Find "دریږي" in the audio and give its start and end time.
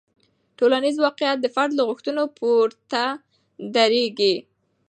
3.75-4.35